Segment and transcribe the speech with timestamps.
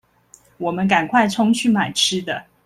[0.57, 2.45] 我們趕快衝去買吃的